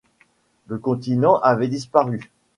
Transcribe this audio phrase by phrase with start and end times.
[0.65, 2.31] Le continent avait disparu.